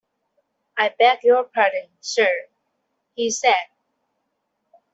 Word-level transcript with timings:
"I 0.75 0.89
beg 0.97 1.19
your 1.23 1.43
pardon, 1.43 1.89
sir," 2.01 2.47
he 3.13 3.29
said. 3.29 3.67